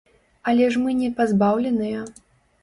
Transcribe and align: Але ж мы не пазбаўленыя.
Але 0.51 0.69
ж 0.75 0.81
мы 0.85 0.95
не 1.01 1.09
пазбаўленыя. 1.19 2.01